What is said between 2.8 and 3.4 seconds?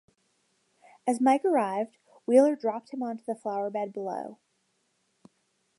him onto the